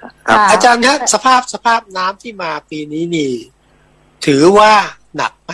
[0.00, 3.32] ครับค่ะอาจารย์ครับสภาพสภาพน้ำที่มาปีนี้นี่
[4.26, 4.72] ถือว่า
[5.16, 5.50] หนักไหม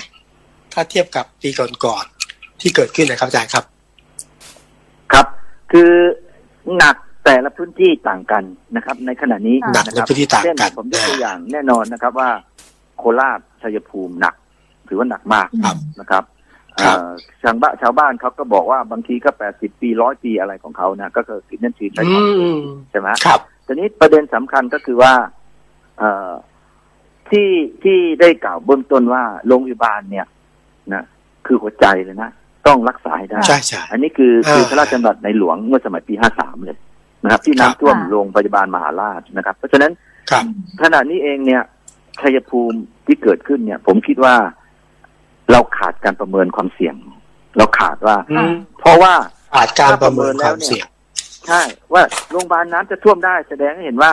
[0.72, 1.48] ถ้าเทียบกับปี
[1.84, 3.64] ก่อนๆที่เกิดขึ้นนะครับอาจารย์ครับ
[5.12, 5.26] ครับ
[5.72, 5.92] คือ
[6.76, 8.44] หนักแต่ละพื้นที่ต่างกัน
[8.76, 12.30] นะครับ ในขณะนี้หนักในพื้นที่ต่างกันเช่ผมยกตัวอย่างแน่นอนนะครับว่า
[12.98, 14.34] โคราชชัยภูมิหนัก
[14.88, 16.24] ถือว่าหนักมากครับนะครับ
[16.84, 17.10] ครับเอ่อ
[17.42, 22.24] ชาวบ้านชาวบ้านเขาก็บอกว่าบางทีก็แปดสิบปีร้อยปีอะไรของเขานะก็คือสินนั่นชีใช้อืของ
[22.56, 25.12] มใช่ไหมครับ ทีนี้ประเด็นสำคัญก็คือว่า
[25.98, 26.32] เอ่อ
[27.30, 27.50] ที่
[27.82, 30.26] ที่ได้กล่าวเบื้องต้นว่าโรงพยาบาลเนี่ย
[30.92, 31.04] นะ
[31.46, 32.30] คือหัวใจเลยนะ
[32.66, 36.78] ต้องรักษาให้ได้ใช่ใช่อันนี้คืออ่าคือพระราชดำรัสในหลวงเมื่อสมัยปีห้าสามเลย
[37.24, 39.92] นะครับ ที่ครับน้ำท่วมค่ะโรงพยาบาลมหาราชนะครับ เพราะฉะนั้น
[40.30, 40.44] ครับ
[40.82, 41.62] ขณะนี้เองเนี่ย
[42.20, 44.34] ชัยภูมิที่เกิดขึ้นเนี่ย ผมคิดว่า
[45.50, 46.94] เราขาดการประเมินความเสี่ยง
[47.56, 49.12] เราขาดว่าอืมเพราะว่า
[49.54, 50.86] อาจการประเมินความเสี่ยง
[51.48, 51.62] ใช่
[51.92, 54.12] ว่าโรงพยาบาลน้ำจะท่วมได้แสดงให้เห็นว่า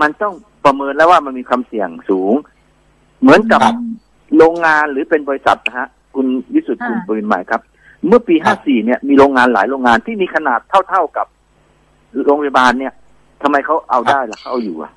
[0.00, 0.34] มันต้อง
[0.64, 2.34] ประเมินแล้วว่ามันมีความเสี่ยงสูง
[3.20, 3.74] เหมือนกับครับ
[4.36, 7.60] โรงงานหรือเป็นบริษัทนะฮะ คุณวิสุทธิ์ค่ะคุณปรินหมายครับ
[8.08, 11.26] เมื่อปีครัห้าบสี่เนี่ยมีโรงงานหลายโรงงานที่มีขนาดเท่าๆกับ
[12.24, 12.92] โรงพยาบาลเนี่ย
[13.42, 14.92] ทำไมเขาเอาได้ล่ะเขาเอาอยู่อะ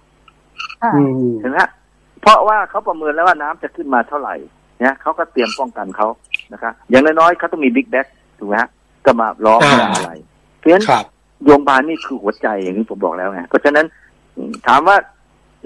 [0.83, 1.69] ค่ะอืมเห็นไหมฮะ
[2.21, 4.35] เพราะว่าเขาประเมินแล้วว่าน้ำจะขึ้นมาเท่าไหร่
[4.79, 6.07] เนี่ยเขาก็เตรียมป้องกันเขา
[6.53, 8.69] นะครับอย่างน้อยๆเขาต้องมีบิ๊กแบ็กถูกไหมฮะ
[9.05, 10.11] ก็มาล้อมอ่าอะไร
[10.57, 11.05] เพราะฉะนั้นครับ
[11.45, 13.85] โรงพยาบาลนี่คือหัวใจอย่างที่ผมบอกแล้วไงเพราะฉะนั้น
[14.35, 14.97] อืมถามว่า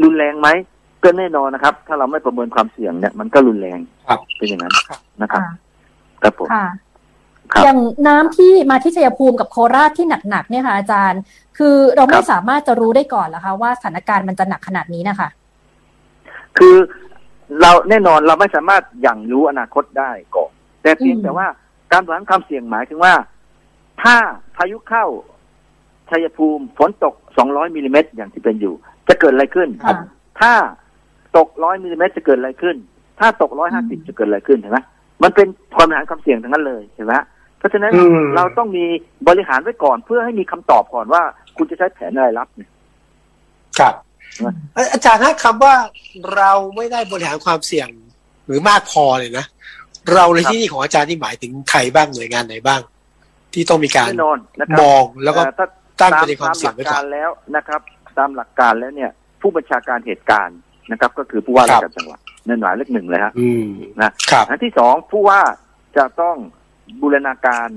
[0.03, 0.47] รุนแรงไหม
[1.03, 5.51] ก็แน่นอนนะครับ ถ้าเราไม่ประเมินความเสี่ยงเนี่ยมันก็รุนแรงครับเป็นอย่างนั้นครับนะครับค่ะ
[6.23, 6.67] ครับผมค่ะ
[7.53, 11.21] ครับอย่างน้ำที่มาที่ชัยภูมิกับโคราชที่หนักๆเนี่ยค่ะอาจารย์
[11.57, 15.29] คือเราคไม่รับสามารถจะรู้ได้ก่อนเหรอคะว่าสถานการณ์มันจะหนักขนาดนี้นะคะ
[16.57, 16.75] คือ
[17.61, 21.47] เราแน่นอนเราไม่สามารถอย่างรู้อนาคตได้ก่อนแต่เพียงอืมแต่ว่า
[21.91, 23.13] การบริหารความเสี่ยงหมายถึงว่า
[24.03, 24.15] ถ้า
[24.55, 25.05] พายุเข้า
[26.11, 27.13] ชัยภูมิฝนตก
[27.45, 28.73] 200มิลลิเมตรอย่างที่เป็นอยู่
[29.07, 29.95] จะเกิดอะไรขึ้นค่ะ
[30.39, 30.53] ถ้า
[31.37, 32.75] ตก 100มิลลิเมตรจะเกิดอะไรขึ้น
[33.19, 34.79] ถ้าตกอืม150 จะเกิดอะไรขึ้นเห็นไหม
[35.23, 37.13] มันเป็นความบริหารความเสี่ยงทั้งนั้นเลยเห็นไหม
[37.57, 38.85] เพราะฉะนั้นอืมเราต้องมี
[39.27, 41.21] บริหารไว้ก่อนเพื่อให้มีคำตอบก่อนว่า
[41.57, 42.69] คุณจะใช้แผนอะไรรับเนี่ย
[43.79, 43.93] ครับ
[44.43, 45.73] นะเอ่ออาจารย์ถ้าคำว่า
[46.35, 47.87] เราไม่ได้บริหารความเสี่ยง
[48.45, 49.45] หรือมากพอเลยนะ
[50.13, 52.81] เราในที่นี่ของอาจารย์ที่หมายถึงใครบ้างหน่วยงานไหนบ้าง
[53.53, 55.67] ที่ต้องมีการแน่นอนนะครับมองแล้วก็เอ่อถ้า
[56.01, 57.81] ตั้งตามประเด็นความตามหเสี่ยลังกไว้ก่กาอนรแล้วนะครับ
[58.17, 59.11] ตามหลักการแล้วเนี่ย
[59.41, 60.57] ผู้บัญชาการเหตุการณ์
[60.91, 63.67] นะครับ ก็คือผู้ว่าครัราบชการจังหวัดนั่นหมายเลขหนึ่งเลยฮะอืม
[64.01, 65.41] นะครับอันที่สองผู้ว่า
[65.97, 66.35] จะต้อง
[67.01, 67.67] บูรณาการ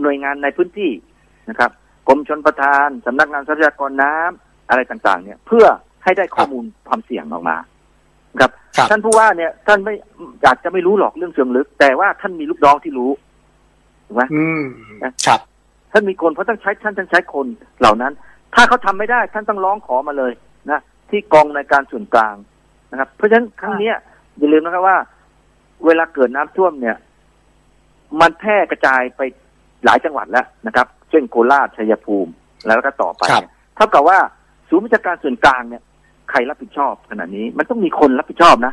[0.00, 0.92] หน่วยงานในพื้นที่
[1.48, 1.70] นะครับ
[2.08, 5.66] กรมชนประทานสำนักงานทรัพยากรน้ำอะไรต่างๆ เนี่ย เพื่อ
[6.04, 7.56] ให้ได้ข้อมูลความเสี่ยงออกมา
[8.40, 9.94] ครับครับท่านผู้ว่าเนี่ย ท่านไม่
[10.42, 13.10] อยากจะไม่รู้หรอกเรื่องเชิงลึก แต่ว่าท่านมีลูกน้องที่รู้
[14.06, 14.62] ถูกไหมอืม
[15.26, 15.40] ครับ
[15.92, 17.46] ท่านมีคนเพราะต้องใช้ท่านต้องใช้คน
[17.80, 18.12] เหล่านั้น
[18.54, 20.32] ถ้าเขาทำไม่ได้ท่านต้องร้องขอมาเลย
[20.70, 20.80] นะ
[21.10, 22.34] ที่กองในการส่วนกลาง
[22.90, 23.96] นะครับ เพราะฉะนั้นครั้งเนี้ย
[24.38, 24.98] อย่าลืมนะครับว่า
[25.86, 26.96] เวลาเกิดน้ำท่วมเนี่ย
[28.20, 29.20] มันแพร่กระจายไป
[29.84, 32.30] หลายจังหวัดแล้วนะครับ เช่นโคราชชัยภูมิ
[32.66, 34.18] แล้วก็ต่อไปครับเนี่ยเท่ากับว่า
[34.68, 35.82] ศูนย์วิชาการส่วนกลางเนี่ย
[36.30, 38.72] ใครรับผิดชอบขนาดนี้ มันต้องมีคนรับผิดชอบนะ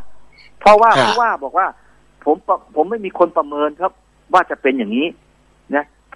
[0.60, 1.68] เพราะว่าฮะผู้ว่าบอกว่า
[2.26, 3.92] ผมประผมไม่มีคนประเมินครับ
[4.34, 5.16] ว่าจะเป็นอย่างนี้นะ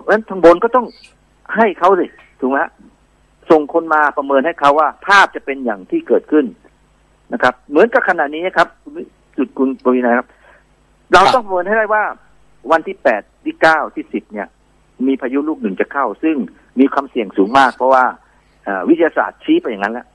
[0.02, 0.86] เพราะฉะนั้นทางบนก็ต้อง
[1.56, 2.06] ให้เขาสิ
[2.40, 2.72] ถูกไหมฮะ
[3.52, 6.46] ส่งคนมาประเมินให้เขาว่า ภาพจะเป็นอย่างที่เกิดขึ้น
[7.34, 8.68] นะครับ เหมือนกับขณะนี้ครับ
[9.38, 10.28] จุดคุณปวีนาครับ
[11.12, 12.04] เราครับต้องประเมินให้ได้ว่า
[12.72, 14.48] วันที่แปดที่เก้าที่สิบเนี่ย
[15.08, 16.36] มีพายุลูกหนึ่งจะเข้า ซึ่ง
[16.80, 18.04] มีความเสี่ยงสูงมาก เพราะว่า
[18.64, 20.08] เอ่อวิทยาศาสตร์ชี้ไปอย่างนั้นแล้ว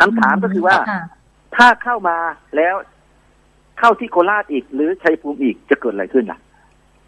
[0.00, 1.02] คำถามก็คือว่าค่ะ
[1.56, 2.16] ถ้าเข้ามา
[2.56, 2.74] แล้ว
[3.78, 6.38] เข้าที่โคราชอีก หรือชัยภูมิอีกจะเกิดอะไรขึ้นล่ะ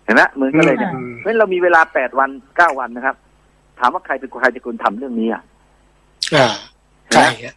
[0.04, 3.16] เห็นไหมเหมือนกันเลยเนี่ยอืมเพราะฉะนั้นเรามีเวลาแปดวันเก้าวันนะครับ
[3.78, 5.42] ถามว่าใครเป็นคนใครจะคนทำเรื่องนี้อะ
[6.36, 6.48] อ่า
[7.14, 7.54] ใช่ฮะ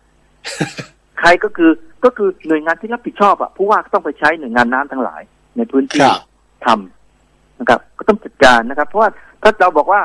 [1.19, 1.71] ใครก็คือ
[2.03, 5.21] ก็คือหน่วยงานที่รับผิดชอบอะผู้ว่าก็ต้องไปใช้หน่วยงานน้ำทั้งหลาย
[5.57, 6.21] ในพื้นคที่รับ
[6.65, 9.09] ทำนะครับ ก็ต้องจัดการนะครับ เพราะว่า
[9.43, 10.01] ถ้าเราบอกว่า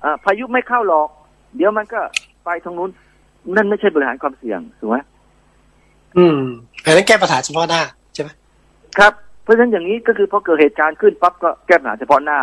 [0.00, 1.08] เอ่อพายุไม่เข้าหรอก
[1.56, 2.00] เดี๋ยวมันก็
[2.44, 2.90] ไปทางนู้น
[3.56, 4.96] นั่นไม่ใช่บริหารความเสี่ยงถูกไหม
[6.16, 6.38] อืม
[6.84, 7.82] อันนั้นแก้ปัญหาเฉพาะหน้า
[8.14, 8.30] ใช่ไหม
[8.98, 9.12] ครับ
[9.44, 12.38] เพราะฉะนั้นอย่างนี้ก็คือพอเกิดเหตุการณ์ขึ้นปั๊บก็แก้ปัญหาเฉพาะหน้า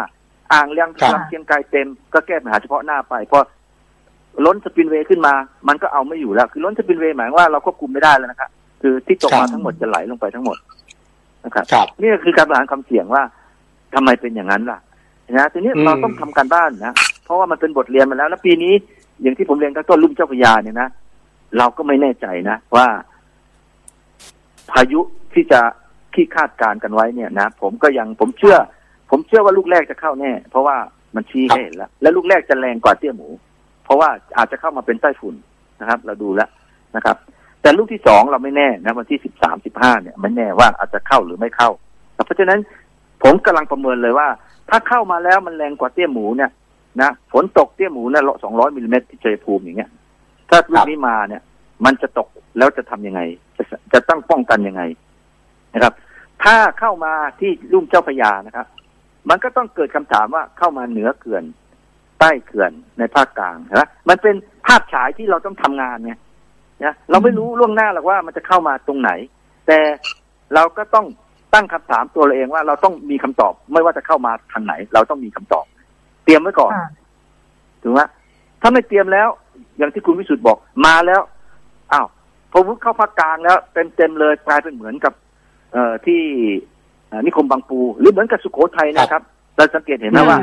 [0.53, 3.39] อ่างเลี้ยงครับลำเชียงไกลเต็มก็แก้ปัญหาเฉพาะหน้าไปพอ
[4.45, 5.33] ล้นสปินเวย์ขึ้นมา
[5.68, 8.50] มันก็เอาไม่อยู่แล้ว คือล้นสปินเวย์หมายว่าเราควบคุมไม่ได้แล้วนะครับ
[8.81, 10.57] คือที่ตกมาทั้งหมดจะไหลลงไปทั้งหมด
[11.45, 13.24] นะครับครับนี่ก็คือการบริหารความเสี่ยงว่า
[13.94, 14.80] ทำไมเป็นอย่างนั้นล่ะ
[15.38, 16.94] นะทีนี้อืมเราต้องทำการบ้านนะ
[17.24, 18.74] เพราะว่ามันเป็นบทเรียนมาแล้ว แล้วปีนี้
[19.21, 20.89] อย่างที่ผมเรียนตั้งต้นรุ่มเจ้าพระยาเนี่ยนะ
[21.57, 22.88] เราก็ไม่แน่ใจนะว่า
[24.71, 25.01] พายุ
[25.33, 25.62] ที่จะ
[26.15, 28.57] ที่คาดการณ์กันไว้เนี่ยนะผมก็ยังผมเชื่อ
[29.11, 30.77] ผมเชื่อว่าลูกแรกจะเข้าแน่ เพราะว่า
[31.15, 33.27] มันชี้ให้เห็นแล้ว และลูกแรกจะแรงกว่าเตี้ยหมู
[33.83, 35.35] เพราะว่าอาจจะเข้ามาเป็นไต้ฝุ่น
[35.81, 36.49] นะครับ เราดูแล้ว
[36.95, 37.17] นะครับ
[37.61, 41.69] แต่ลูกที่สองเราไม่แน่นะวันที่สิบสามสิบห้าเนี่ยไม่แน่ว่าอาจจะเข้าหรือไม่เข้า
[42.25, 42.59] เพราะฉะนั้น
[43.23, 44.27] ผมกำลังประเมินเลยว่า
[44.69, 46.51] ถ้าเข้ามาแล้วมันแรงกว่าเตี้ยหมูเนี่ย
[47.01, 49.89] นะฝนตกเตี้ยหมูเนี่ยสองร้อยมิลลิเมตรที่ชัยภูมิอย่างเงี้ย
[50.49, 51.41] ถ้าลูกนี้มาเนี่ย
[51.85, 52.27] มันจะตก
[52.57, 53.21] แล้วจะทำยังไง
[53.57, 53.63] จะ
[53.93, 54.81] จะต้องป้องกันยังไง
[55.73, 55.94] นะครับ
[56.44, 58.68] ถ้าเข้ามาที่ลุ่มเจ้าพระยานะครับ
[59.29, 61.44] มันก็ต้องเกิดคำถามว่าเข้ามาเหนือเขื่อน
[62.19, 64.35] ใต้เขื่อนในภาคกลางนะมันเป็น
[64.65, 66.19] ภาพฉายที่เราต้องทำงานเนี่ย
[66.83, 69.12] นะเราไม่รู้ล่วงหน้าหรอกว่ามันจะเข้ามาตรงไหน
[69.68, 69.79] แต่
[70.56, 71.06] เราก็ต้อง
[71.53, 75.65] ตั้งคำถามตัวเราเองว่าเราต้องมีคำตอบ ไม่ว่าจะเข้ามาทางไหน เราต้องมีคำตอบ
[76.23, 76.89] เตรียมไว้ก่อนค่ะ
[77.83, 78.01] ถูกไหม
[78.62, 79.27] ถ้าไม่เตรียมแล้ว
[79.77, 81.21] อย่างที่คุณวิสุทธ์บอกมาแล้ว
[81.94, 82.07] อ้าว
[82.51, 85.13] พอวุฒเข้าภาคกลางแล้วเต็มเต็มๆเลยกลายเป็นเหมือนกับ
[85.73, 86.21] เอ่อที่
[87.07, 89.21] เอ่อนิคมบางปู หรือเหมือนกับสุโขทัยนะครับ
[89.57, 90.39] เราสังเกตเห็นไหมว่า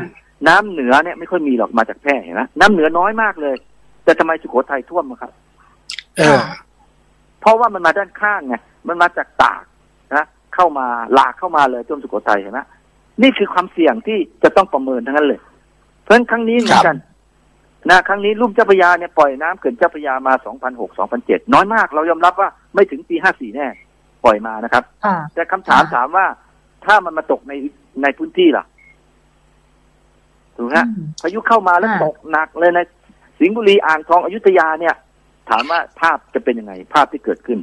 [0.49, 3.57] น้ำเหนือเนี่ยไม่ค่อยมีหรอกมาจากแพร่เห็นไหมน้ำเหนือน้อยมากเลย
[4.05, 5.33] แต่ทำไมสุโขทัยท่วมอะครับ
[6.17, 6.41] เออ
[7.41, 8.55] เพราะว่ามันมาด้านข้างไง
[8.89, 9.63] มันมาจากตาก
[10.15, 12.61] นะเข้ามาหลากเข้ามาเลยท่วมสุโขทัยเห็นไหม
[13.23, 15.41] นี่คือความเสี่ยงที่จะต้องประเมินทั้งนั้นเลย
[16.03, 16.97] เพราะฉะนั้นครั้งนี้เหมือนกัน
[17.91, 20.33] นะครั้งนี้ลุ่มเจ้าพระยาเนี่ยปล่อยน้ำเขื่อนเจ้าพระยามา
[20.69, 23.88] 2006 2007 น้อยมาก เรายอมรับว่าไม่ถึงปี 54 แน่ป
[24.29, 26.27] ล่อยมานะครับค่ะแต่คำถามค่ะถามว่า
[26.85, 27.53] ถ้ามันมาตกใน
[28.03, 28.65] ในพื้นที่ล่ะ
[30.57, 32.81] ถูกไหมฮะอืมพายุเข้ามาแล้วอ่าตกหนักเลยใน
[33.39, 34.95] สิงห์บุรีอ่างทองอยุธยาเนี่ย
[35.51, 37.59] ถามว่าภาพจะเป็นยังไง ภาพที่เกิดขึ้น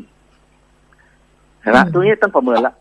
[1.62, 2.74] เห็นไหมตรงนี้ต้องประเมินละ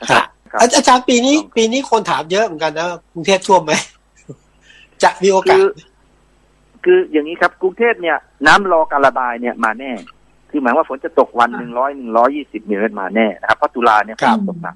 [0.00, 3.72] นะครับครับอาอาจารย์ปีนี้ ปีนี้คนถามเยอะเหมือนกันนะกรุงเทพท่วมไหม
[5.02, 5.66] จะมีโอกาคืสอ
[6.84, 9.92] คืออย่างนี้ครับ กรุงเทพเนี่ย น้ำรอการระบายเนี่ยมาแน่
[10.50, 14.74] คือหมายว่าฝนจะตกวันหนึ่งร้อยหนึ่งร้อยี่สิบมิลลิเมตรมาแน่นะครับเพราะตุลาเนี่ยฝครับนตกหนัก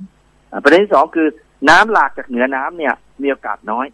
[0.50, 1.26] อ่าประเด็นที่สองคือ
[1.68, 3.86] น้ำหลากจากเหนือน้ำเนี่ย มีโอกาสน้อย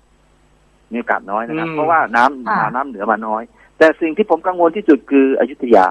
[0.92, 3.42] มีโอกาสน้อยนะครับ เพราะว่าน้ำค่ะมาน้ำเหนือมาน้อย
[3.78, 5.86] แต่สิ่งที่ผมกังวลที่สุดคืออยุธยา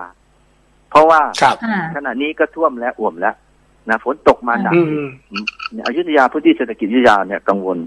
[0.89, 3.35] เพราะว่าครับค่ะขณะนี้ก็ท่วมและอ่วมแล้ว
[3.89, 5.07] นะฝนตกมาหนักอืม
[5.71, 7.77] เนี่ยอยุธยาพื้นที่เศรษฐกิจอยุธยาเนี่ยกังวล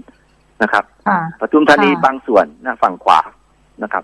[0.61, 3.19] นะครับค่ะปทุมธานีค่ะบางส่วนนะฝั่งขวา
[3.83, 4.03] นะครับ